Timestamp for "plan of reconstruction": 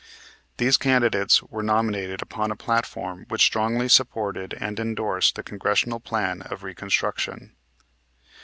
5.99-7.55